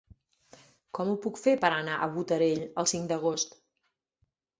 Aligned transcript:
Com 0.99 1.09
ho 1.11 1.17
puc 1.25 1.35
fer 1.41 1.53
per 1.65 1.69
anar 1.73 1.97
a 1.99 2.07
Botarell 2.15 2.63
el 2.85 2.89
cinc 2.93 3.07
d'agost? 3.13 3.55